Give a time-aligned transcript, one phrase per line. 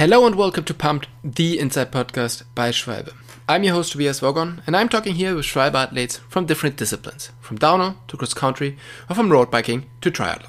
[0.00, 3.12] Hello and welcome to Pumped, the Inside Podcast by Schwalbe.
[3.46, 7.30] I'm your host Tobias Wogon, and I'm talking here with Schwalbe athletes from different disciplines,
[7.42, 8.78] from downhill to cross country,
[9.10, 10.48] or from road biking to triathlon.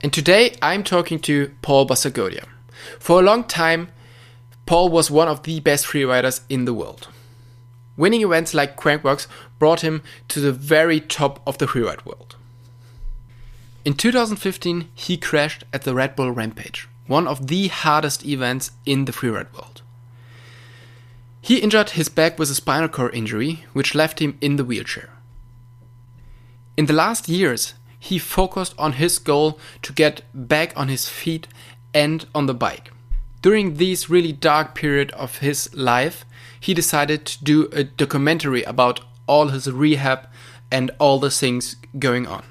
[0.00, 2.46] And today I'm talking to Paul Basagoitia.
[2.98, 3.90] For a long time,
[4.64, 7.08] Paul was one of the best freeriders in the world.
[7.98, 9.26] Winning events like Crankworx
[9.58, 12.36] brought him to the very top of the freeride world.
[13.84, 19.04] In 2015, he crashed at the Red Bull Rampage, one of the hardest events in
[19.04, 19.82] the freeride world.
[21.40, 25.10] He injured his back with a spinal cord injury, which left him in the wheelchair.
[26.76, 31.48] In the last years, he focused on his goal to get back on his feet
[31.92, 32.92] and on the bike.
[33.42, 36.24] During this really dark period of his life,
[36.60, 40.28] he decided to do a documentary about all his rehab
[40.70, 42.44] and all the things going on.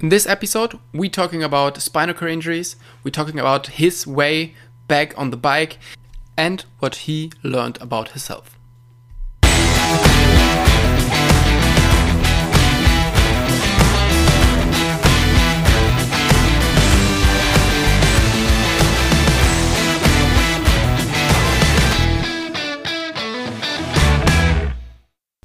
[0.00, 4.54] In this episode, we're talking about spinal cord injuries, we're talking about his way
[4.88, 5.78] back on the bike,
[6.36, 8.58] and what he learned about himself.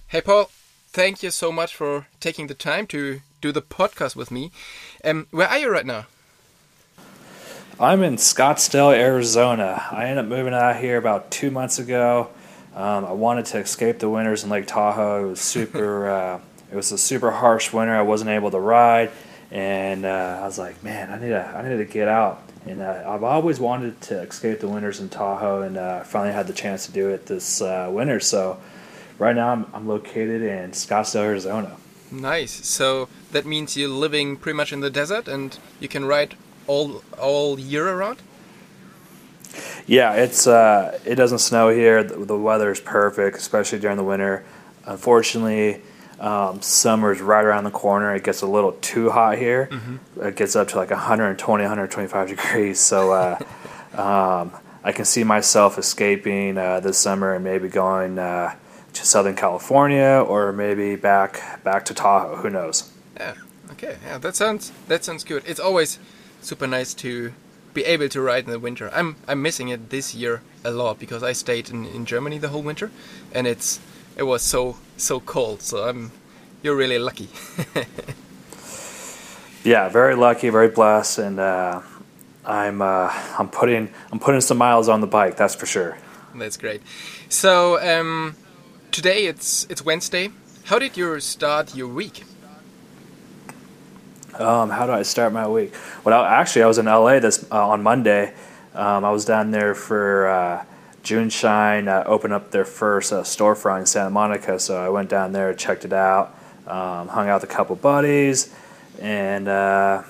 [0.08, 0.50] Hey, Paul.
[0.92, 4.52] Thank you so much for taking the time to do the podcast with me.
[5.04, 6.06] Um, where are you right now?
[7.80, 9.88] I'm in Scottsdale, Arizona.
[9.92, 12.30] I ended up moving out here about two months ago.
[12.76, 15.26] Um, I wanted to escape the winters in Lake Tahoe.
[15.26, 16.10] It was super.
[16.10, 16.40] uh,
[16.72, 17.96] it was a super harsh winter.
[17.96, 19.12] I wasn't able to ride,
[19.50, 21.42] and uh, I was like, man, I need to.
[21.42, 22.44] I need to get out.
[22.66, 26.48] And uh, I've always wanted to escape the winters in Tahoe, and uh, finally had
[26.48, 28.20] the chance to do it this uh, winter.
[28.20, 28.60] So
[29.18, 31.78] right now I'm, I'm located in Scottsdale, Arizona.
[32.12, 32.66] Nice.
[32.66, 36.36] So that means you're living pretty much in the desert, and you can ride
[36.68, 38.22] all all year around.
[39.86, 42.04] Yeah, it's uh, it doesn't snow here.
[42.04, 44.44] The, the weather is perfect, especially during the winter.
[44.86, 45.82] Unfortunately,
[46.20, 48.14] um, summer is right around the corner.
[48.14, 49.70] It gets a little too hot here.
[49.72, 50.22] Mm-hmm.
[50.28, 52.80] It gets up to like 120, 125 degrees.
[52.80, 53.40] So uh,
[53.94, 54.52] um,
[54.84, 58.56] I can see myself escaping uh, this summer and maybe going uh,
[58.94, 62.38] to Southern California or maybe back back to Tahoe.
[62.38, 62.92] Who knows?
[63.18, 63.36] Yeah.
[63.72, 63.98] Okay.
[64.06, 64.18] Yeah.
[64.18, 65.44] That sounds that sounds good.
[65.46, 66.00] It's always
[66.42, 67.34] super nice to
[67.74, 68.90] be able to ride in the winter.
[68.94, 72.50] I'm I'm missing it this year a lot because I stayed in, in Germany the
[72.50, 72.92] whole winter,
[73.32, 73.80] and it's
[74.18, 75.62] it was so so cold.
[75.62, 76.12] So I'm
[76.62, 77.30] you're really lucky.
[79.64, 81.82] yeah, very lucky, very blessed, and uh,
[82.46, 85.38] I'm uh, I'm putting I'm putting some miles on the bike.
[85.38, 85.98] That's for sure.
[86.36, 86.82] That's great.
[87.30, 88.36] So um,
[88.92, 90.32] today it's it's Wednesday.
[90.66, 92.24] How did you start your week?
[94.38, 95.74] Um, how do I start my week?
[96.04, 98.34] Well, actually, I was in LA this uh, on Monday.
[98.74, 100.66] Um, I was down there for uh,
[101.04, 105.34] JuneShine uh, opened up their first uh, storefront in Santa Monica, so I went down
[105.34, 106.36] there, checked it out,
[106.68, 108.54] um, hung out with a couple buddies,
[109.02, 110.04] and uh,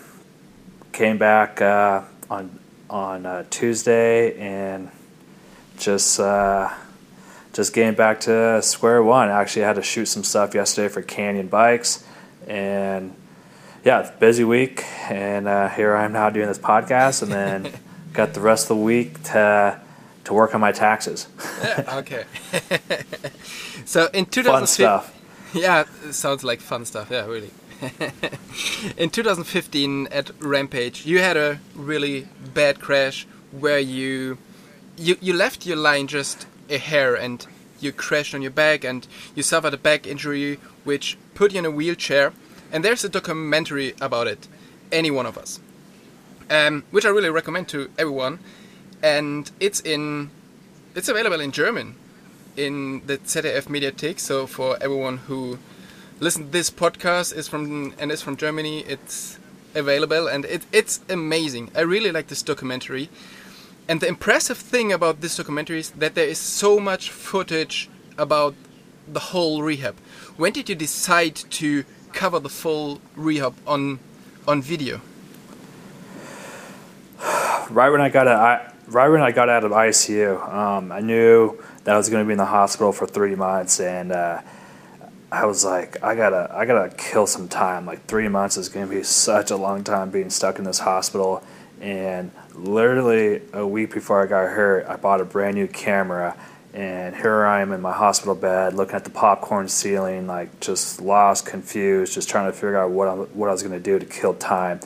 [0.91, 4.89] came back uh, on on Tuesday and
[5.77, 6.19] just
[7.59, 9.27] just getting back to square one.
[9.27, 12.05] Actually, I had to shoot some stuff yesterday for Canyon Bikes,
[12.47, 13.13] and
[13.83, 14.85] yeah, busy week.
[15.09, 17.73] And uh, here I am now doing this podcast, and then
[18.13, 19.77] got the rest of the week to
[20.23, 21.27] to work on my taxes.
[21.61, 22.23] yeah, okay.
[23.85, 25.13] so in 2015, fun stuff.
[25.53, 27.11] Yeah, sounds like fun stuff.
[27.11, 27.51] Yeah, really.
[28.95, 34.37] in 2015 at Rampage, you had a really bad crash where you
[34.95, 37.45] you you left your line just a hair and
[37.79, 41.65] you crashed on your back and you suffered a back injury which put you in
[41.65, 42.33] a wheelchair.
[42.71, 44.47] And there's a documentary about it
[44.91, 45.59] any one of us
[46.49, 48.39] um, which i really recommend to everyone.
[49.01, 50.31] And it's in
[50.95, 51.95] it's available in german
[52.57, 54.19] in the zdf mediathek.
[54.19, 55.59] So for everyone who
[56.19, 59.39] listen this podcast is from and is from germany it's
[59.75, 60.27] available.
[60.27, 61.71] And it, it's amazing.
[61.75, 63.09] I really like this documentary
[63.89, 67.89] and the impressive thing about this documentary is that there is so much footage
[68.19, 68.53] about
[69.07, 69.97] the whole rehab.
[70.37, 71.83] When did you decide to
[72.13, 73.97] cover the full rehab on
[74.47, 75.01] on video?
[77.71, 81.57] Right when I got out, right when I got out of ICU, um, I knew
[81.83, 84.41] that I was going to be in the hospital for three months, and uh,
[85.31, 87.85] I was like, I gotta, I gotta kill some time.
[87.85, 90.79] Like three months is going to be such a long time being stuck in this
[90.79, 91.43] hospital
[91.81, 96.35] and literally a week before I got hurt, I bought a brand new camera.
[96.73, 101.01] And here I am in my hospital bed looking at the popcorn ceiling, like just
[101.01, 103.97] lost, confused, just trying to figure out what, I, what I was going to do
[103.97, 104.79] to kill time.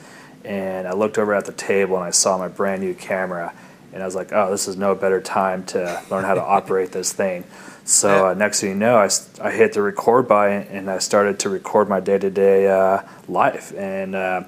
[0.45, 3.53] And I looked over at the table and I saw my brand new camera.
[3.91, 6.91] and I was like, oh, this is no better time to learn how to operate
[6.91, 7.43] this thing.
[7.85, 9.09] So uh, next thing you know, I,
[9.41, 13.73] I hit the record button and I started to record my day to day life
[13.75, 14.15] and.
[14.15, 14.43] Uh,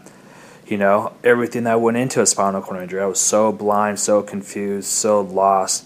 [0.68, 3.02] you know everything that went into a spinal cord injury.
[3.02, 5.86] I was so blind, so confused, so lost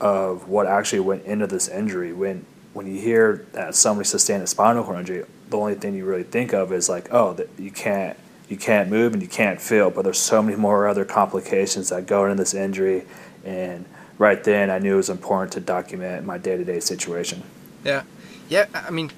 [0.00, 2.12] of what actually went into this injury.
[2.12, 6.04] When when you hear that somebody sustained a spinal cord injury, the only thing you
[6.04, 8.16] really think of is like, oh, that you can't
[8.48, 9.90] you can't move and you can't feel.
[9.90, 13.04] But there's so many more other complications that go into this injury,
[13.44, 13.84] and
[14.18, 17.42] right then I knew it was important to document my day to day situation.
[17.84, 18.02] Yeah,
[18.48, 18.66] yeah.
[18.74, 19.12] I mean,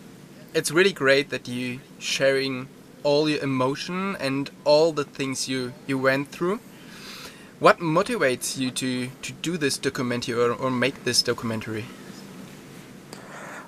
[0.54, 2.68] it's really great that you sharing
[3.08, 6.58] all your emotion and all the things you you went through.
[7.60, 8.90] What motivates you to
[9.26, 11.84] to do this documentary or, or make this documentary?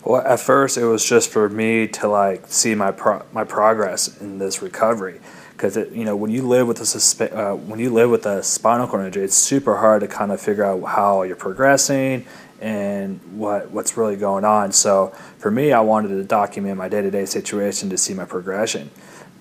[0.05, 4.21] Well, at first it was just for me to like see my pro- my progress
[4.21, 5.21] in this recovery,
[5.53, 8.43] because you know when you live with a suspe- uh, when you live with a
[8.43, 12.25] spinal cord injury, it's super hard to kind of figure out how you're progressing
[12.61, 14.73] and what what's really going on.
[14.73, 18.27] So for me, I wanted to document my day to day situation to see my
[18.27, 18.91] progression,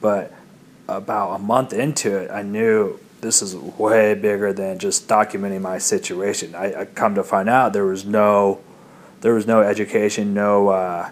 [0.02, 0.34] but
[0.88, 5.78] about a month into it, I knew this is way bigger than just documenting my
[5.78, 6.56] situation.
[6.56, 8.62] I, I come to find out there was no
[9.22, 11.10] there was no education, no uh,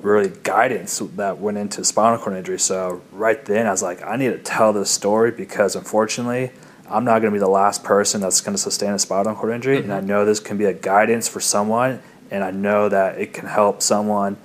[0.00, 2.58] really guidance that went into spinal cord injury.
[2.58, 6.52] So right then, I was like, I need to tell this story because unfortunately,
[6.88, 9.52] I'm not going to be the last person that's going to sustain a spinal cord
[9.52, 9.90] injury, mm-hmm.
[9.90, 12.00] and I know this can be a guidance for someone,
[12.30, 14.36] and I know that it can help someone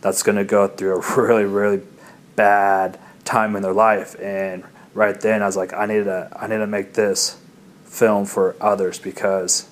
[0.00, 1.82] that's going to go through a really, really
[2.36, 4.18] bad time in their life.
[4.20, 4.64] And
[4.94, 7.40] right then, I was like, I need to, I need to make this
[7.84, 9.68] film for others because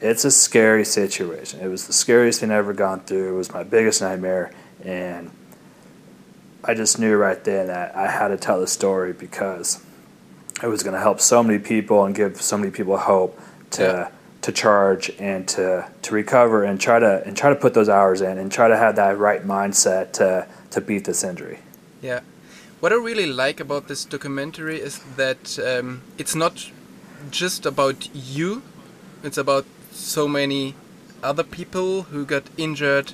[0.00, 1.60] it's a scary situation.
[1.60, 3.34] It was the scariest thing I've ever gone through.
[3.34, 4.52] It was my biggest nightmare,
[4.84, 5.30] and
[6.64, 9.84] I just knew right then that I had to tell the story because
[10.62, 13.38] it was going to help so many people and give so many people hope
[13.70, 14.10] to yeah.
[14.42, 18.20] to charge and to to recover and try to and try to put those hours
[18.20, 21.58] in and try to have that right mindset to to beat this injury.
[22.00, 22.20] Yeah,
[22.82, 26.68] what I really like about this documentary is that um, it's not
[27.30, 28.62] just about you;
[29.22, 30.74] it's about so many
[31.22, 33.12] other people who got injured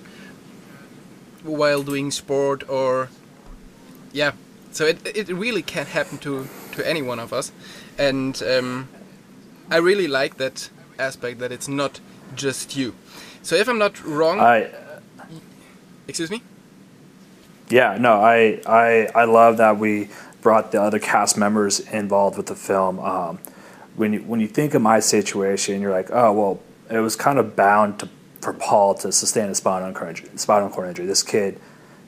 [1.43, 3.11] while doing sport or
[4.11, 4.33] yeah.
[4.73, 7.53] So it, it really can happen to to any one of us.
[7.99, 8.89] And um,
[9.71, 12.01] i really like that aspect that it's not
[12.35, 12.95] just you.
[13.43, 14.71] So if i'm not wrong I,
[16.07, 16.43] excuse me
[17.71, 20.09] yeah no i i i love that we
[20.41, 23.39] brought the other cast members involved with the film um,
[23.97, 26.61] when you, when you think of my situation you're like oh well
[26.91, 28.09] it was kind of bound to,
[28.41, 30.31] for Paul to sustain a spinal cord injury.
[30.37, 31.07] Spinal cord injury.
[31.07, 31.61] This kid,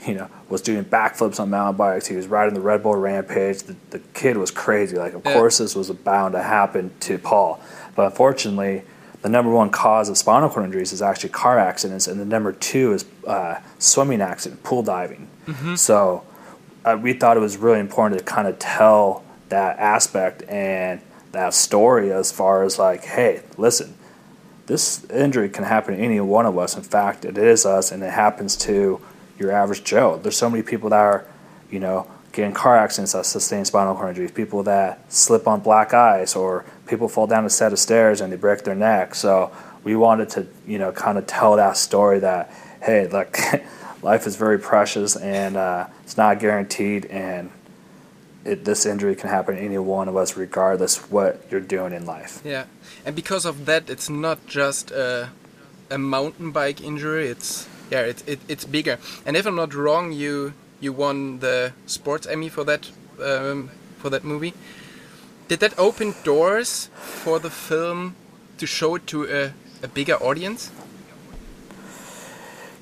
[0.06, 2.06] you know, was doing backflips on mountain bikes.
[2.06, 3.62] He was riding the Red Bull Rampage.
[3.62, 4.96] The, the kid was crazy.
[4.96, 5.34] Like, of yeah.
[5.34, 7.60] course, this was bound to happen to Paul.
[7.94, 8.82] But unfortunately,
[9.22, 12.52] the number one cause of spinal cord injuries is actually car accidents, and the number
[12.52, 15.28] two is uh, swimming accident, pool diving.
[15.46, 15.75] Mm-hmm.
[15.75, 16.25] So
[16.84, 21.00] uh, we thought it was really important to kind of tell that aspect and
[21.32, 23.94] that story as far as like, hey, listen,
[24.67, 26.76] this injury can happen to any one of us.
[26.76, 29.00] In fact, it is us, and it happens to
[29.38, 30.19] your average Joe.
[30.23, 31.26] There's so many people that are,
[31.70, 35.92] you know, getting car accidents that sustain spinal cord injuries, people that slip on black
[35.92, 39.14] ice, or people fall down a set of stairs and they break their neck.
[39.14, 39.52] So
[39.84, 43.38] we wanted to, you know, kind of tell that story that, hey, look,
[44.02, 47.50] life is very precious and uh, it's not guaranteed, and
[48.44, 52.06] it, this injury can happen to any one of us, regardless what you're doing in
[52.06, 52.40] life.
[52.44, 52.64] Yeah,
[53.04, 55.30] and because of that, it's not just a,
[55.90, 57.28] a mountain bike injury.
[57.28, 58.99] It's yeah, it, it, it's bigger.
[59.26, 62.90] And if I'm not wrong, you you won the sports Emmy for that
[63.22, 64.54] um, for that movie.
[65.49, 68.14] Did that open doors for the film
[68.58, 70.70] to show it to a, a bigger audience?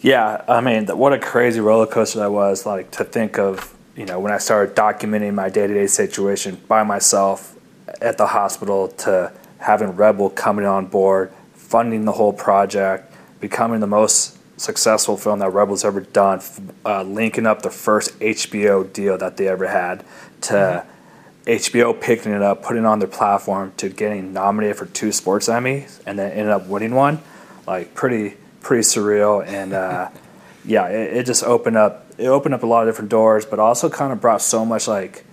[0.00, 2.66] Yeah, I mean, what a crazy roller coaster that was.
[2.66, 6.60] Like to think of you know, when I started documenting my day to day situation
[6.68, 7.56] by myself
[8.00, 13.80] at the hospital to having Red Bull coming on board, funding the whole project, becoming
[13.80, 16.42] the most successful film that Red Bull's ever done,
[16.84, 20.04] uh, linking up the first HBO deal that they ever had
[20.42, 21.50] to mm-hmm.
[21.50, 25.48] HBO picking it up, putting it on their platform, to getting nominated for two sports
[25.48, 27.22] Emmys, and then ended up winning one.
[27.66, 30.10] Like pretty pretty surreal, and uh,
[30.64, 33.58] yeah, it, it just opened up it opened up a lot of different doors, but
[33.58, 35.24] also kind of brought so much like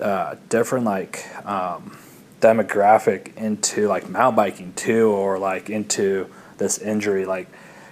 [0.00, 1.96] uh, different like um,
[2.40, 7.24] demographic into like mountain biking too, or like into this injury.
[7.24, 7.48] Like,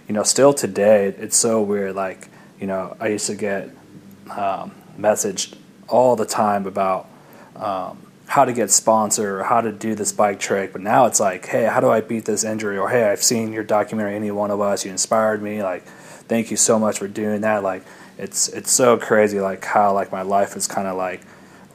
[0.08, 1.94] you know, still today, it's so weird.
[1.94, 2.28] Like,
[2.60, 3.70] you know, I used to get
[4.30, 5.56] um, messaged
[5.88, 7.08] all the time about
[7.56, 10.72] um, how to get sponsored or how to do this bike trick.
[10.72, 12.78] But now it's like, hey, how do I beat this injury?
[12.78, 14.84] Or hey, I've seen your documentary, any one of us.
[14.84, 15.62] You inspired me.
[15.62, 17.62] Like, thank you so much for doing that.
[17.62, 17.84] Like,
[18.18, 19.40] it's it's so crazy.
[19.40, 21.22] Like how like my life is kind of like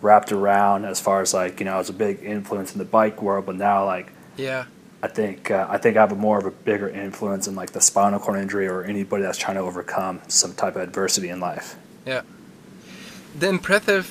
[0.02, 2.86] wrapped around as far as like you know, I was a big influence in the
[2.86, 4.66] bike world, but now like yeah.
[5.02, 7.72] I think uh, I think I have a more of a bigger influence in like
[7.72, 11.40] the spinal cord injury or anybody that's trying to overcome some type of adversity in
[11.40, 11.78] life.
[12.06, 12.24] Yeah.
[13.38, 14.06] The impressive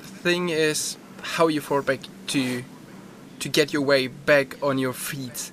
[0.00, 2.64] thing is how you fought back to
[3.38, 5.52] to get your way back on your feet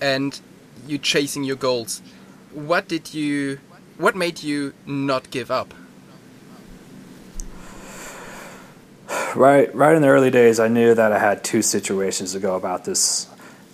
[0.00, 0.40] and
[0.88, 2.02] you chasing your goals.
[2.52, 3.60] What did you
[3.96, 5.72] what made you not give up?
[9.36, 12.56] Right right in the early days I knew that I had two situations to go
[12.56, 13.28] about this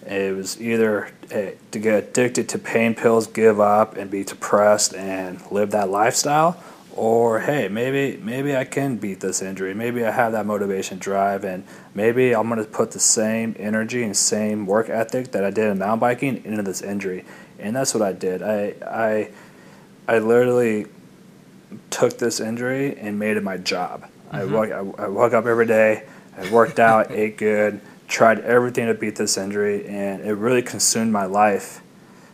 [0.06, 4.94] it was either eh, to get addicted to pain pills, give up, and be depressed
[4.94, 6.62] and live that lifestyle,
[6.94, 9.75] or hey, maybe maybe I can beat this injury.
[9.75, 14.16] Maybe I have that motivation, drive, and maybe I'm gonna put the same energy and
[14.16, 17.25] same work ethic that I did in mountain biking into this injury,
[17.59, 18.42] and that's what I did.
[18.42, 19.30] I I
[20.09, 20.87] I literally
[21.90, 24.02] took this injury and made it my job.
[24.02, 24.37] Mm-hmm.
[24.37, 26.04] I, woke, I, I woke up every day.
[26.37, 27.80] I worked out, ate good
[28.12, 31.81] tried everything to beat this injury, and it really consumed my life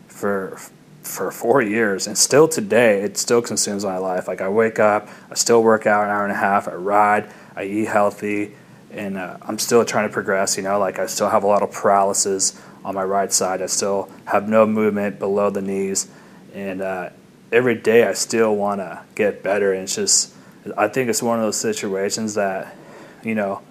[0.08, 0.58] for
[1.02, 2.06] for four years.
[2.06, 4.28] And still today, it still consumes my life.
[4.28, 7.30] Like I wake up, I still work out an hour and a half, I ride,
[7.56, 8.56] I eat healthy,
[8.90, 10.56] and uh, I'm still trying to progress.
[10.56, 13.62] You know, like I still have a lot of paralysis on my right side.
[13.62, 16.08] I still have no movement below the knees,
[16.54, 17.10] and uh,
[17.52, 19.72] every day I still want to get better.
[19.72, 20.34] And it's just,
[20.76, 22.74] I think it's one of those situations that,
[23.22, 23.62] you know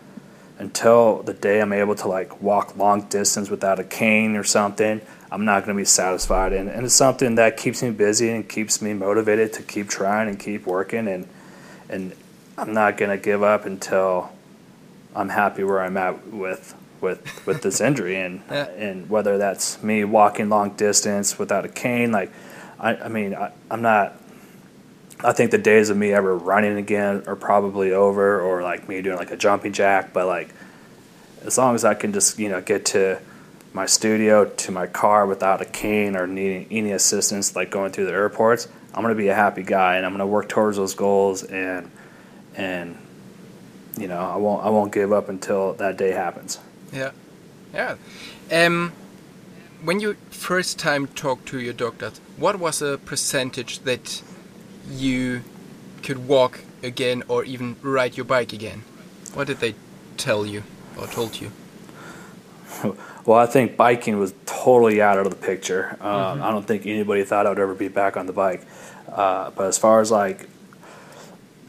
[0.60, 5.02] until the day I'm able to like walk long distance without a cane or something,
[5.32, 6.54] I'm not going to be satisfied.
[6.54, 10.30] And, and it's something that keeps me busy and keeps me motivated to keep trying
[10.30, 11.08] and keep working.
[11.08, 11.28] And,
[11.90, 12.16] and
[12.58, 14.32] I'm not going to give up until
[15.16, 18.20] I'm happy where I'm at with, with, with this injury.
[18.20, 18.70] And, yeah.
[18.70, 22.32] and whether that's me walking long distance without a cane, like,
[22.80, 24.20] I, I mean, I, I'm not
[25.24, 29.02] I think the days of me ever running again are probably over, or like me
[29.02, 30.14] doing like a jumping jack.
[30.14, 30.50] But like,
[31.44, 33.20] as long as I can just you know get to
[33.74, 38.06] my studio to my car without a cane or needing any assistance, like going through
[38.06, 41.44] the airports, I'm gonna be a happy guy, and I'm gonna work towards those goals,
[41.44, 41.90] and
[42.56, 42.98] and
[43.98, 46.60] you know I won't I won't give up until that day happens.
[46.94, 47.12] Yeah,
[47.74, 47.96] yeah.
[48.52, 48.94] Um,
[49.84, 54.22] when you first time talked to your doctors, what was a percentage that
[54.89, 55.44] you
[56.03, 58.84] could walk again or even ride your bike again?
[59.34, 59.75] What did they
[60.17, 60.63] tell you
[60.98, 61.51] or told you?
[63.27, 65.98] Well, I think biking was totally out of the picture.
[66.00, 66.44] Um, mm-hmm.
[66.44, 68.65] I don't think anybody thought I would ever be back on the bike.
[69.12, 70.48] Uh, but as far as like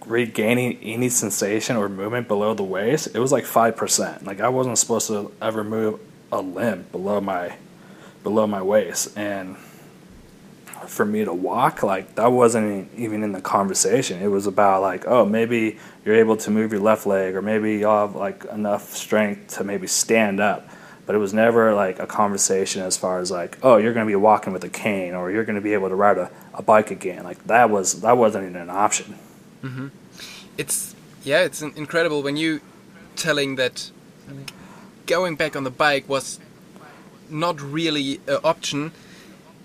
[0.07, 4.25] regaining any sensation or movement below the waist, it was like five percent.
[4.25, 5.99] Like I wasn't supposed to ever move
[6.31, 7.57] a limb below my
[8.23, 9.57] below my waist, and
[10.89, 14.23] for me to walk, like that wasn't even in the conversation.
[14.23, 17.79] It was about like, oh, maybe you're able to move your left leg, or maybe
[17.79, 20.69] you have like enough strength to maybe stand up.
[21.07, 24.11] But it was never like a conversation as far as like, oh, you're going to
[24.11, 26.63] be walking with a cane, or you're going to be able to ride a, a
[26.63, 27.25] bike again.
[27.25, 29.19] Like that was that wasn't even an option.
[29.63, 29.89] Mm-hmm.
[30.57, 32.61] It's yeah, it's incredible when you
[33.17, 33.91] telling that
[35.07, 36.39] going back on the bike was
[37.31, 38.93] not really an option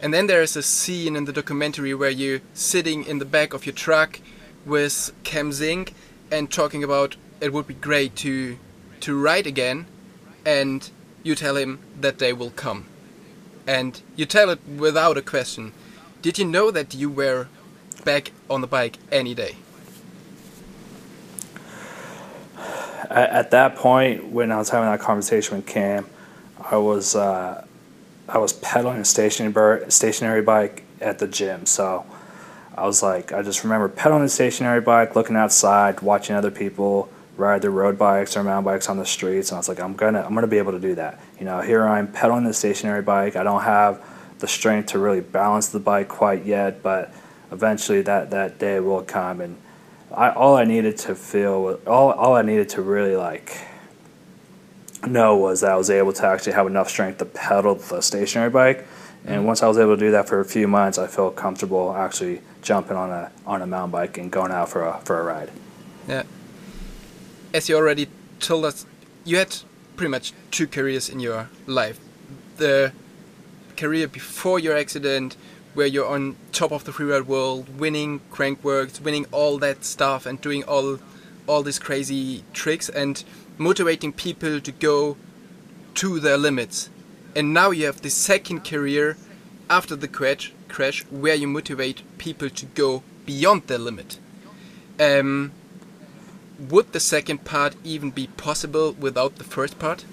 [0.03, 3.65] and then there's a scene in the documentary where you're sitting in the back of
[3.65, 4.19] your truck
[4.65, 5.93] with Cam Zink
[6.29, 8.57] and talking about it would be great to
[8.99, 9.85] to ride again,
[10.45, 10.89] and
[11.23, 12.85] you tell him that day will come,
[13.65, 15.71] and you tell it without a question.
[16.21, 17.47] Did you know that you were
[18.03, 19.55] back on the bike any day?
[23.09, 26.07] At that point, when I was having that conversation with Cam,
[26.59, 27.65] I was uh,
[28.27, 31.65] I was pedaling a stationary stationary bike at the gym.
[31.65, 32.05] So
[32.75, 37.09] I was like, I just remember pedaling a stationary bike, looking outside, watching other people
[37.35, 39.95] ride their road bikes or mountain bikes on the streets, and I was like, I'm
[39.95, 41.19] gonna I'm gonna be able to do that.
[41.39, 43.35] You know, here I'm pedaling the stationary bike.
[43.35, 44.03] I don't have
[44.39, 47.13] the strength to really balance the bike quite yet, but
[47.51, 49.41] eventually that that day will come.
[49.41, 49.57] And
[50.11, 53.57] I, all I needed to feel, all all I needed to really like
[55.07, 58.49] know was that I was able to actually have enough strength to pedal the stationary
[58.49, 58.85] bike.
[59.25, 59.47] And mm-hmm.
[59.47, 62.41] once I was able to do that for a few months, I felt comfortable actually
[62.61, 65.51] jumping on a on a mountain bike and going out for a for a ride.
[66.07, 66.23] Yeah.
[67.53, 68.07] As you already
[68.39, 68.85] told us,
[69.23, 69.55] you had
[69.95, 71.99] pretty much two careers in your life.
[72.57, 72.91] The
[73.77, 75.35] career before your accident,
[75.73, 80.41] where you're on top of the freeride world, winning Crankworx, winning all that stuff, and
[80.41, 80.99] doing all
[81.47, 83.23] all these crazy tricks, and
[83.57, 85.17] motivating people to go
[85.95, 86.89] to their limits.
[87.35, 89.17] And now you have the second career
[89.69, 94.19] after the crash, crash where you motivate people to go beyond their limit.
[94.99, 95.51] Um,
[96.59, 100.05] would the second part even be possible without the first part?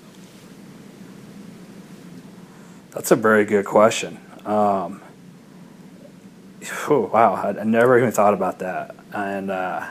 [2.92, 4.18] That's a very good question.
[4.44, 5.02] Um,
[6.88, 8.94] oh, wow, I, never even thought about that.
[9.12, 9.88] And uh,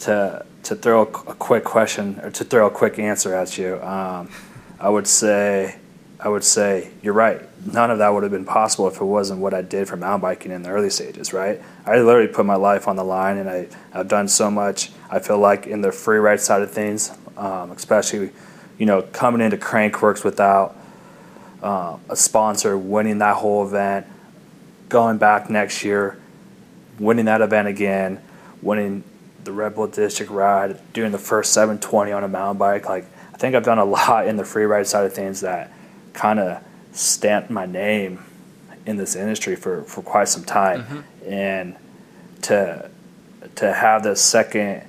[0.00, 4.30] to to throw a, quick question or to throw a quick answer at you, um,
[4.78, 5.76] I would say
[6.22, 7.40] I would say you're right.
[7.64, 10.20] None of that would have been possible if it wasn't what I did for mountain
[10.20, 11.62] biking in the early stages, right?
[11.86, 14.90] I literally put my life on the line, and I, I've done so much.
[15.10, 18.30] I feel like in the free ride side of things, um, especially,
[18.76, 20.76] you know, coming into Crankworx without
[21.62, 24.06] uh, a sponsor, winning that whole event,
[24.90, 26.18] going back next year,
[26.98, 28.20] winning that event again,
[28.60, 29.04] winning
[29.44, 32.88] the Red Bull District ride, doing the first 720 on a mountain bike.
[32.88, 35.72] Like, I think I've done a lot in the free ride side of things that
[36.12, 38.24] kind of stamped my name
[38.86, 40.82] in this industry for, for quite some time.
[40.82, 41.32] Mm-hmm.
[41.32, 41.76] And
[42.42, 42.90] to,
[43.56, 44.82] to have this second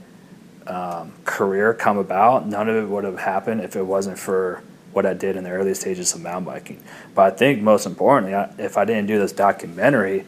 [0.68, 5.06] um, career come about, none of it would have happened if it wasn't for what
[5.06, 6.84] I did in the early stages of mountain biking.
[7.16, 10.26] But I think most importantly, if I didn't do this documentary,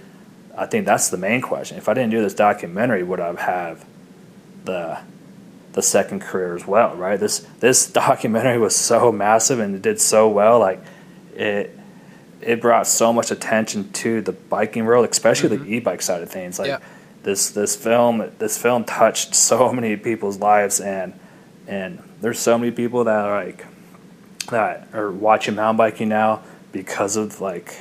[0.58, 1.78] I think that's the main question.
[1.78, 3.86] If I didn't do this documentary, would I have
[4.66, 5.00] the
[5.74, 6.96] the second career as well?
[6.96, 7.20] Right.
[7.20, 10.60] This this documentary was so massive and it did so well.
[10.60, 10.84] Like
[11.36, 11.78] it
[12.42, 15.66] it brought so much attention to the biking world, especially mm-hmm.
[15.66, 16.60] the e-bike side of things.
[16.60, 16.80] Like yeah.
[17.24, 21.20] this this film this film touched so many people's lives and
[21.68, 23.66] and there's so many people that are like
[24.50, 26.42] that are watching mountain biking now
[26.72, 27.76] because of like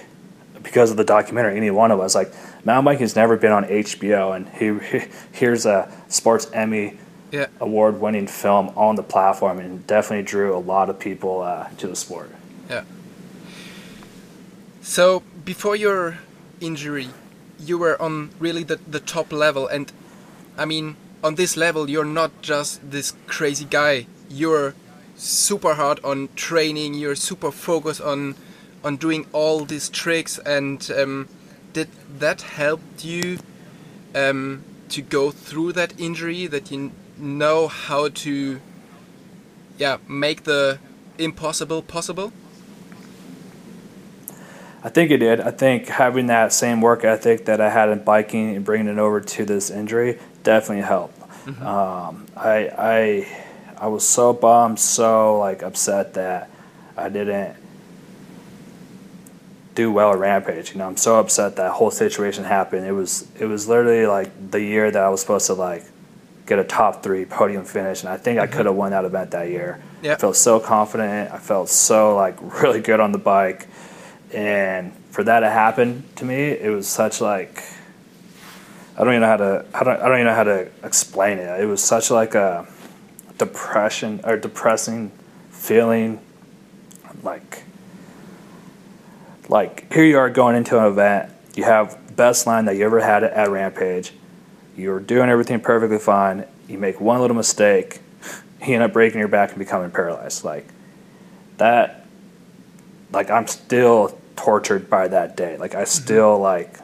[0.62, 1.56] because of the documentary.
[1.56, 2.32] Any one of us like
[2.64, 6.98] mountain biking has never been on HBO, and he, here's a sports Emmy
[7.30, 7.46] yeah.
[7.60, 11.86] award winning film on the platform, and definitely drew a lot of people uh, to
[11.88, 12.30] the sport.
[12.68, 12.84] Yeah.
[14.82, 16.18] So before your
[16.60, 17.08] injury,
[17.58, 19.92] you were on really the the top level, and
[20.58, 24.06] I mean on this level, you're not just this crazy guy.
[24.28, 24.74] You're
[25.16, 26.94] super hard on training.
[26.94, 28.34] You're super focused on
[28.84, 30.38] on doing all these tricks.
[30.44, 31.28] And um,
[31.72, 33.38] did that help you
[34.14, 36.46] um, to go through that injury?
[36.46, 38.60] That you know how to,
[39.78, 40.78] yeah, make the
[41.18, 42.32] impossible possible.
[44.84, 45.40] I think it did.
[45.40, 48.98] I think having that same work ethic that I had in biking and bringing it
[48.98, 51.18] over to this injury definitely helped.
[51.46, 51.66] Mm -hmm.
[51.66, 53.26] um, I, I
[53.82, 56.48] I was so bummed, so like upset that
[56.96, 57.56] I didn't
[59.74, 60.72] do well at Rampage.
[60.72, 62.86] You know, I'm so upset that whole situation happened.
[62.86, 65.84] It was it was literally like the year that I was supposed to like
[66.46, 68.52] get a top three podium finish, and I think mm-hmm.
[68.52, 69.80] I could have won that event that year.
[70.02, 70.18] Yep.
[70.18, 71.32] I felt so confident.
[71.32, 73.68] I felt so like really good on the bike,
[74.32, 77.62] and for that to happen to me, it was such like
[78.96, 81.38] I don't even know how to I don't I don't even know how to explain
[81.38, 81.60] it.
[81.60, 82.66] It was such like a
[83.38, 85.10] depression or depressing
[85.50, 86.20] feeling
[87.22, 87.64] like
[89.48, 91.32] like here you are going into an event.
[91.54, 94.12] You have best line that you ever had at rampage.
[94.76, 96.46] You're doing everything perfectly fine.
[96.68, 98.00] You make one little mistake.
[98.64, 100.44] You end up breaking your back and becoming paralyzed.
[100.44, 100.68] Like
[101.56, 102.06] that
[103.12, 105.56] like i'm still tortured by that day.
[105.56, 105.86] Like i mm-hmm.
[105.86, 106.78] still like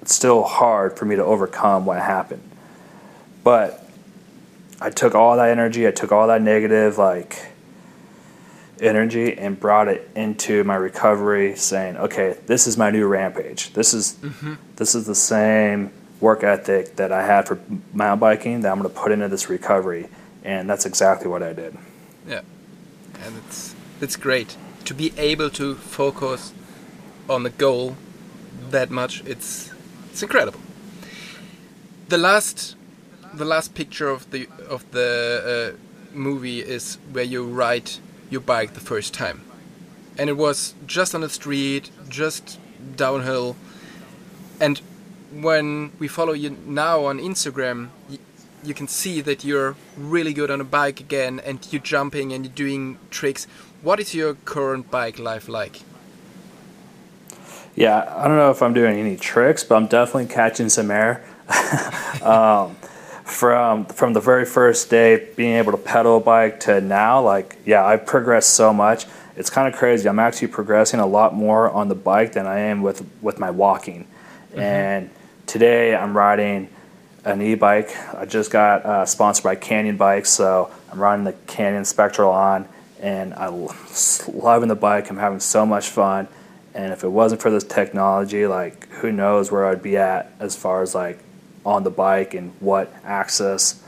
[0.00, 2.42] it's still hard for me to overcome what happened.
[3.44, 3.86] But
[4.80, 7.49] I took all that energy, I took all that negative like
[8.80, 13.72] energy and brought it into my recovery saying, "Okay, this is my new rampage.
[13.72, 14.54] This is mm-hmm.
[14.76, 17.58] this is the same work ethic that I had for
[17.92, 20.08] mountain biking that I'm going to put into this recovery."
[20.44, 21.76] And that's exactly what I did.
[22.26, 22.40] Yeah.
[23.24, 26.52] And it's it's great to be able to focus
[27.28, 27.96] on the goal
[28.70, 29.22] that much.
[29.26, 29.72] It's
[30.10, 30.60] it's incredible.
[32.08, 32.76] The last
[33.32, 37.90] the last picture of the of the uh, movie is where you ride
[38.30, 39.42] your bike the first time,
[40.16, 42.58] and it was just on the street, just
[42.96, 43.56] downhill,
[44.60, 44.80] and
[45.32, 47.88] when we follow you now on Instagram,
[48.62, 52.44] you can see that you're really good on a bike again, and you're jumping and
[52.44, 53.46] you're doing tricks.
[53.82, 55.82] What is your current bike life like?
[57.74, 61.24] Yeah, I don't know if I'm doing any tricks, but I'm definitely catching some air.
[62.22, 62.76] um,
[63.30, 67.56] from from the very first day being able to pedal a bike to now like
[67.64, 71.70] yeah i've progressed so much it's kind of crazy i'm actually progressing a lot more
[71.70, 74.06] on the bike than i am with with my walking
[74.50, 74.60] mm-hmm.
[74.60, 75.10] and
[75.46, 76.68] today i'm riding
[77.24, 77.94] an e-bike.
[78.14, 82.66] I just got uh, sponsored by Canyon Bikes, so I'm riding the Canyon Spectral:ON,
[83.00, 83.68] and I'm
[84.32, 85.10] loving the bike.
[85.10, 86.28] I'm having so much fun,
[86.74, 90.56] and if it wasn't for this technology, like who knows where I'd be at as
[90.56, 91.18] far as like
[91.64, 93.82] on the bike and what access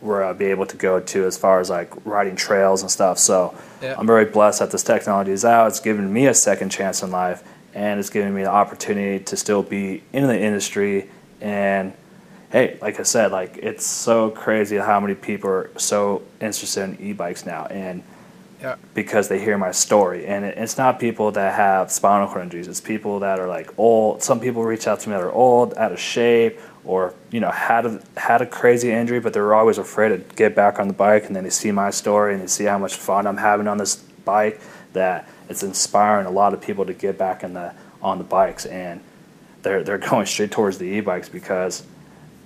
[0.00, 2.90] where I'd uh, be able to go to as far as like riding trails and
[2.90, 3.18] stuff.
[3.18, 3.96] So yeah.
[3.98, 5.66] I'm very blessed that this technology is out.
[5.68, 7.42] It's given me a second chance in life,
[7.74, 11.92] and it's given me the opportunity to still be in the industry and
[12.50, 17.00] hey, like I said, like it's so crazy how many people are so interested in
[17.00, 18.02] e-bikes now, and
[18.60, 18.76] yeah.
[18.94, 22.68] because they hear my story, and it, it's not people that have spinal cord injuries.
[22.68, 24.22] It's people that are like old.
[24.22, 27.50] Some people reach out to me that are old, out of shape, or you know
[27.50, 30.94] had a had a crazy injury, but they're always afraid to get back on the
[30.94, 33.68] bike, and then they see my story and they see how much fun I'm having
[33.68, 34.60] on this bike.
[34.92, 38.66] That it's inspiring a lot of people to get back in the on the bikes,
[38.66, 39.00] and
[39.62, 41.84] they're they're going straight towards the e-bikes because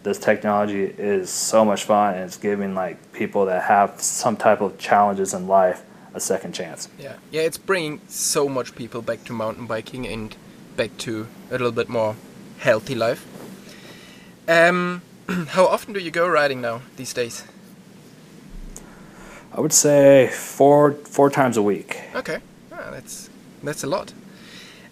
[0.03, 4.61] this technology is so much fun and it's giving like people that have some type
[4.61, 6.89] of challenges in life a second chance.
[6.99, 10.37] Yeah, yeah, it's bringing so much people back to mountain biking and
[10.77, 12.17] back to a little bit more
[12.59, 13.27] healthy life.
[14.49, 15.03] Um,
[15.49, 17.45] how often do you go riding now these days?
[19.55, 22.01] I would say four four times a week.
[22.15, 22.39] Okay,
[22.73, 23.29] ah, that's
[23.63, 24.13] that's a lot.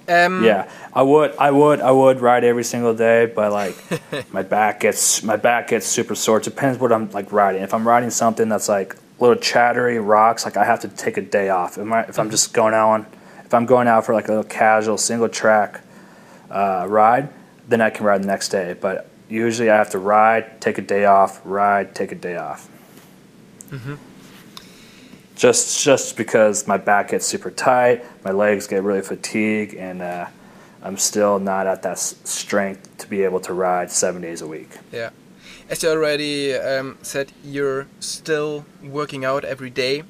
[0.08, 3.76] Um, yeah, I would, I would, I would ride every single day, but like
[4.32, 6.38] my back gets my back gets super sore.
[6.38, 7.62] It depends what I'm like riding.
[7.62, 11.22] If I'm riding something that's like little chattery rocks, like I have to take a
[11.22, 11.78] day off.
[11.78, 13.06] If, I, if I'm just going out on,
[13.44, 15.82] if I'm going out for like a little casual single track
[16.50, 17.28] uh, ride,
[17.68, 18.74] then I can ride the next day.
[18.80, 22.68] But usually I have to ride, take a day off, ride, take a day off.
[23.70, 23.94] Mm-hmm
[25.40, 30.26] just just because my back gets super tight, my legs get really fatigued, and uh,
[30.82, 34.68] I'm still not at that strength to be able to ride seven days a week.
[34.92, 35.10] Yeah,
[35.70, 40.02] as you already um, said, you're still working out every day,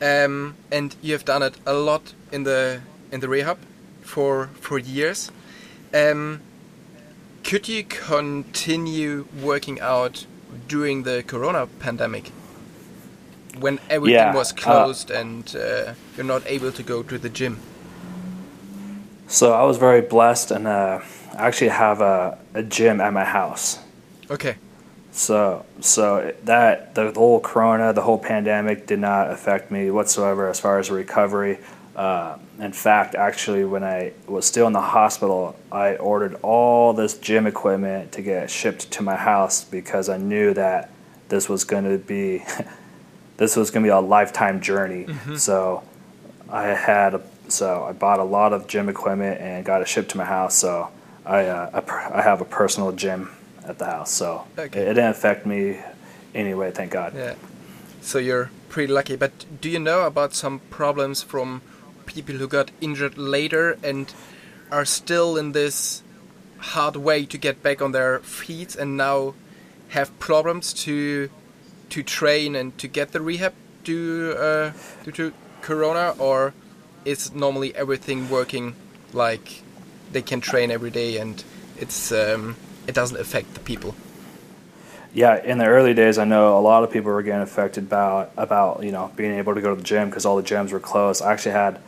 [0.00, 3.58] um, and you have done it a lot in the in the rehab
[4.02, 5.30] for for years.
[5.94, 6.40] Um,
[7.42, 10.26] could you continue working out
[10.68, 12.30] during the Corona pandemic?
[13.58, 17.18] when everything yeah, was uh, closed uh, and uh, you're not able to go to
[17.18, 17.58] the gym?
[19.28, 21.00] So I was very blessed, and uh,
[21.34, 23.78] I actually have a, a gym at my house.
[24.30, 24.56] Okay.
[25.12, 30.58] So so that the whole corona, the whole pandemic did not affect me whatsoever as
[30.58, 31.58] far as recovery.
[31.94, 37.18] Uh, in fact, actually, when I was still in the hospital, I ordered all this
[37.18, 40.90] gym equipment to get shipped to my house because I knew that
[41.28, 42.42] this was going to be
[43.36, 45.04] this was going to be a lifetime journey.
[45.04, 45.36] Mm-hmm.
[45.36, 45.82] So
[46.48, 50.12] I had a, so I bought a lot of gym equipment and got it shipped
[50.12, 50.54] to my house.
[50.54, 50.90] So
[51.26, 53.30] I uh, I have a personal gym
[53.66, 54.12] at the house.
[54.12, 54.80] So okay.
[54.80, 55.78] it, it, didn't affect me
[56.34, 56.70] anyway.
[56.70, 57.14] Thank God.
[57.14, 57.34] Yeah.
[58.00, 59.16] So you're pretty lucky.
[59.16, 61.62] But do you know about some problems from
[62.06, 64.12] people who got injured later and
[64.70, 66.02] are still in this
[66.58, 69.34] hard way to get back on their feet and now
[69.88, 71.28] have problems to
[71.90, 73.52] to train and to get the rehab
[73.84, 74.72] due uh,
[75.04, 76.54] due to Corona, or
[77.04, 78.74] is normally everything working
[79.12, 79.62] like
[80.12, 81.44] they can train every day and
[81.76, 83.94] it's um, it doesn't affect the people?
[85.14, 88.32] Yeah, in the early days, I know a lot of people were getting affected about
[88.36, 90.80] about you know being able to go to the gym because all the gyms were
[90.80, 91.22] closed.
[91.22, 91.80] I actually had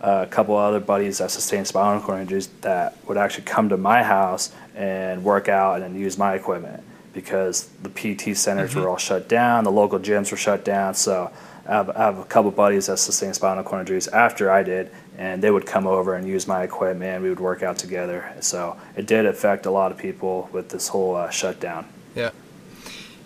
[0.00, 4.02] a couple other buddies that sustained spinal cord injuries that would actually come to my
[4.02, 8.80] house and work out and use my equipment because the PT centers mm-hmm.
[8.80, 10.94] were all shut down, the local gyms were shut down.
[10.94, 11.30] So
[11.66, 14.90] I have, I have a couple buddies that sustained spinal cord injuries after I did,
[15.16, 17.22] and they would come over and use my equipment.
[17.22, 18.34] We would work out together.
[18.40, 21.86] So it did affect a lot of people with this whole uh, shutdown.
[22.14, 22.30] Yeah.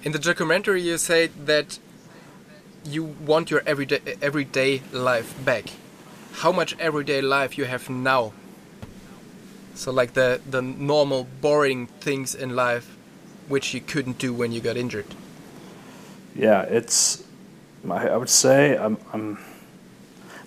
[0.03, 1.79] In the documentary, you say that
[2.85, 5.71] you want your everyday everyday life back.
[6.35, 8.33] How much everyday life you have now?
[9.75, 12.97] So like the the normal boring things in life
[13.49, 15.07] which you couldn't do when you got injured.
[16.35, 17.25] Yeah, it's.
[17.89, 19.39] I would say I'm, I'm.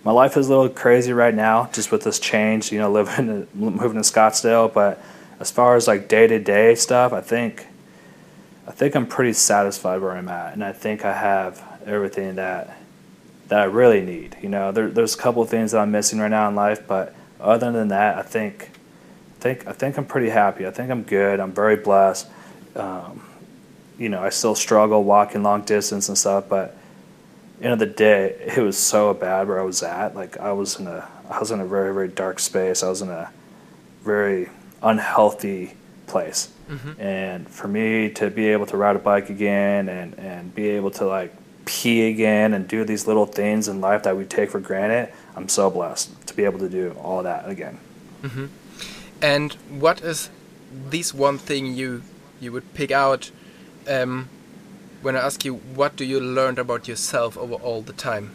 [0.03, 2.71] My life is a little crazy right now, just with this change.
[2.71, 4.73] You know, living, moving to Scottsdale.
[4.73, 5.01] But
[5.39, 7.67] as far as like day to day stuff, I think.
[8.67, 12.77] I think I'm pretty satisfied where I'm at, and I think I have everything that
[13.47, 14.37] that I really need.
[14.43, 16.85] You know, there, there's a couple of things that I'm missing right now in life,
[16.87, 18.69] but other than that, I think,
[19.37, 20.67] I think, I think I'm pretty happy.
[20.67, 21.39] I think I'm good.
[21.39, 22.27] I'm very blessed
[22.75, 23.21] um,
[23.97, 26.75] you know, I still struggle walking long distance and stuff, but
[27.61, 30.15] end of the day, it was so bad where I was at.
[30.15, 32.83] Like I was in a, I was in a very very dark space.
[32.83, 33.31] I was in a
[34.03, 34.49] very
[34.81, 35.73] unhealthy
[36.07, 36.51] place.
[36.69, 37.01] Mm-hmm.
[37.01, 40.91] And for me to be able to ride a bike again and, and be able
[40.91, 41.33] to like
[41.65, 45.49] pee again and do these little things in life that we take for granted, I'm
[45.49, 47.79] so blessed to be able to do all that again.
[48.23, 48.45] Mm-hmm.
[49.21, 50.29] And what is
[50.71, 52.03] this one thing you
[52.39, 53.31] you would pick out
[53.87, 54.29] um,
[55.01, 58.31] when I ask you what do you learn about yourself over all the time?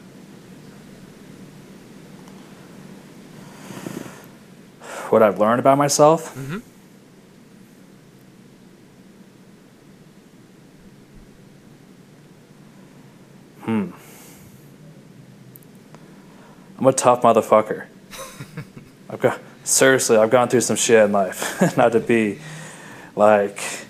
[5.10, 6.34] What I've learned about myself?
[6.36, 6.60] Mm -hmm.
[13.64, 13.90] Hmm.
[16.78, 17.86] I'm a tough motherfucker.
[19.10, 21.76] I've got seriously, I've gone through some shit in life.
[21.76, 22.38] not to be
[23.16, 23.83] like,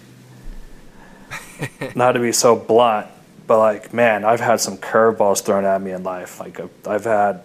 [1.95, 3.07] not to be so blunt,
[3.47, 6.41] but like, man, I've had some curveballs thrown at me in life.
[6.41, 7.43] Like, I've had,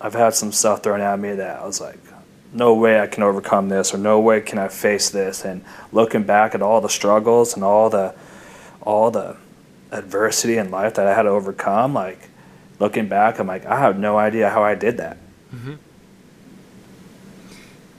[0.00, 1.98] I've had some stuff thrown at me that I was like,
[2.52, 5.44] no way I can overcome this, or no way can I face this.
[5.44, 8.14] And looking back at all the struggles and all the,
[8.82, 9.36] all the
[9.92, 12.28] adversity in life that I had to overcome, like,
[12.78, 15.18] looking back, I'm like, I have no idea how I did that.
[15.54, 15.74] Mm-hmm.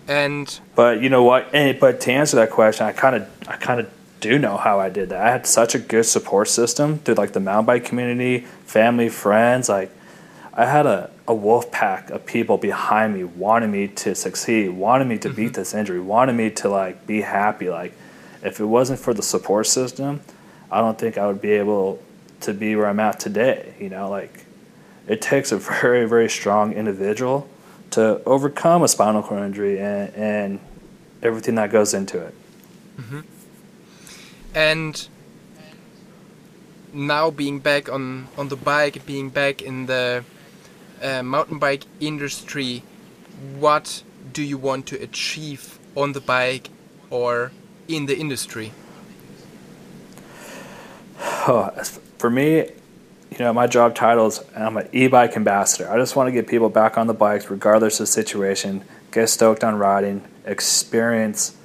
[0.08, 1.54] And but you know what?
[1.54, 3.90] And, but to answer that question, I kind of I kind of
[4.22, 5.26] do know how I did that.
[5.26, 9.68] I had such a good support system through like the mountain bike community, family, friends.
[9.68, 9.92] Like
[10.54, 15.10] I had a, a wolf pack of people behind me, wanting me to succeed, wanting
[15.10, 15.36] me to mm-hmm.
[15.36, 17.70] beat this injury, wanting me to like be happy.
[17.70, 17.94] Like
[18.44, 20.22] if it wasn't for the support system,
[20.72, 22.02] I don't think I would be able
[22.42, 23.74] to be where I'm at today.
[23.80, 24.46] You know, like
[25.08, 27.50] it takes a very very strong individual
[27.92, 30.60] to overcome a spinal cord injury and, and
[31.24, 32.36] everything that goes into it.
[32.98, 33.20] Mm-hmm.
[34.54, 35.08] And
[36.94, 40.24] now being back on, on the bike, being back in the
[41.02, 42.84] uh, mountain bike industry,
[43.58, 46.70] what do you want to achieve on the bike
[47.10, 47.52] or
[47.88, 48.72] in the industry?
[51.48, 51.72] Oh,
[52.18, 52.70] for me,
[53.32, 55.90] you know, my job title is I'm an e-bike ambassador.
[55.90, 58.84] I just want to get people back on the bikes, regardless of situation.
[59.12, 61.56] Get stoked on riding, experience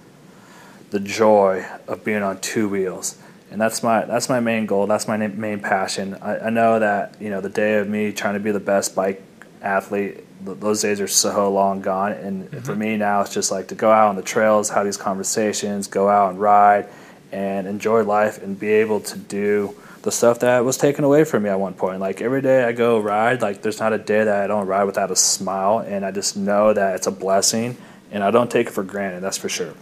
[0.96, 3.18] the joy of being on two wheels,
[3.50, 4.86] and that's my that's my main goal.
[4.86, 6.14] That's my main passion.
[6.22, 8.94] I, I know that you know the day of me trying to be the best
[8.94, 9.22] bike
[9.60, 12.12] athlete, those days are so long gone.
[12.12, 12.60] And mm-hmm.
[12.60, 15.86] for me now, it's just like to go out on the trails, have these conversations,
[15.86, 16.88] go out and ride,
[17.30, 21.42] and enjoy life, and be able to do the stuff that was taken away from
[21.42, 22.00] me at one point.
[22.00, 24.84] Like every day I go ride, like there's not a day that I don't ride
[24.84, 27.76] without a smile, and I just know that it's a blessing,
[28.10, 29.22] and I don't take it for granted.
[29.22, 29.74] That's for sure.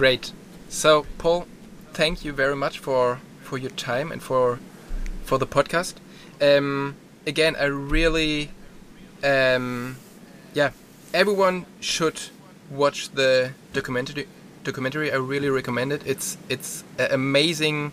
[0.00, 0.32] Great.
[0.70, 1.46] So Paul,
[1.92, 4.58] thank you very much for for your time and for
[5.24, 5.96] for the podcast.
[6.40, 6.94] Um,
[7.26, 8.48] again, I really,
[9.22, 9.98] um,
[10.54, 10.70] yeah,
[11.12, 12.18] everyone should
[12.70, 14.26] watch the documentary.
[14.64, 16.02] Documentary, I really recommend it.
[16.06, 17.92] It's it's amazing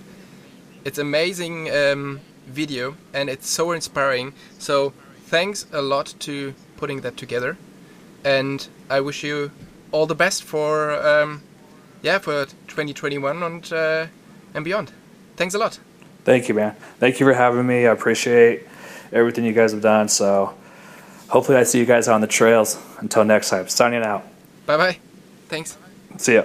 [0.85, 4.31] it's amazing um, video and it's so inspiring.
[4.59, 4.93] So
[5.25, 7.57] thanks a lot to putting that together,
[8.23, 9.51] and I wish you
[9.91, 11.41] all the best for um,
[12.01, 14.07] yeah for 2021 and uh,
[14.53, 14.91] and beyond.
[15.35, 15.79] Thanks a lot.
[16.23, 16.75] Thank you, man.
[16.99, 17.87] Thank you for having me.
[17.87, 18.67] I appreciate
[19.13, 20.09] everything you guys have done.
[20.09, 20.53] So
[21.29, 22.77] hopefully I see you guys on the trails.
[22.99, 24.23] Until next time, signing out.
[24.65, 24.97] Bye bye.
[25.47, 25.77] Thanks.
[26.17, 26.43] See ya.